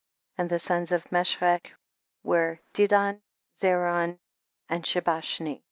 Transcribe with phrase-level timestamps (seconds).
[0.33, 0.41] 8.
[0.41, 1.75] And the sons of Meshech
[2.23, 3.21] were Dedon,
[3.59, 4.17] Zaron
[4.67, 5.59] and Shebashni.